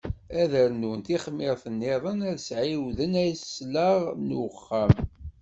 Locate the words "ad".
0.41-0.47, 2.29-2.37